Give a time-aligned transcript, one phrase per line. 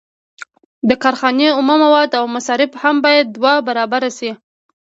[0.89, 4.31] د کارخانې اومه مواد او مصارف هم باید دوه برابره شي